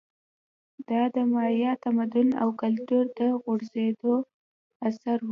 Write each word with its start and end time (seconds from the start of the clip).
دا 0.89 1.01
د 1.15 1.17
مایا 1.33 1.71
تمدن 1.85 2.29
او 2.41 2.47
کلتور 2.61 3.03
د 3.17 3.19
غوړېدو 3.41 4.13
عصر 4.85 5.19
و 5.23 5.29